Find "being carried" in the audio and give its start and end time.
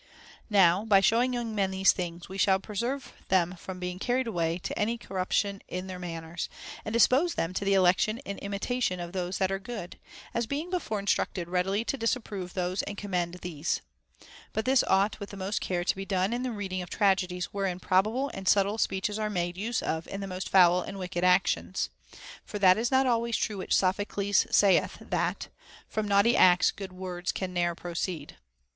3.79-4.25